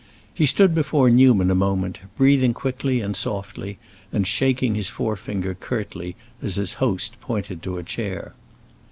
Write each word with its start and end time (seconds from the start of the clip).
He 0.33 0.47
stood 0.47 0.73
before 0.73 1.11
Newman 1.11 1.51
a 1.51 1.53
moment, 1.53 1.99
breathing 2.17 2.55
quickly 2.55 3.01
and 3.01 3.15
softly, 3.15 3.77
and 4.11 4.25
shaking 4.25 4.73
his 4.73 4.89
forefinger 4.89 5.53
curtly 5.53 6.15
as 6.41 6.55
his 6.55 6.73
host 6.81 7.17
pointed 7.21 7.61
to 7.61 7.77
a 7.77 7.83
chair. 7.83 8.33